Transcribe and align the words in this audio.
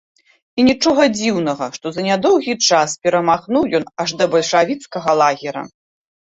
І 0.61 0.63
нічога 0.69 1.03
дзіўнага, 1.17 1.67
што 1.79 1.91
за 1.97 2.01
нядоўгі 2.07 2.55
час 2.67 2.97
перамахнуў 3.03 3.63
ён 3.81 3.85
аж 4.05 4.09
да 4.23 4.29
бальшавіцкага 4.33 5.11
лагера. 5.23 5.63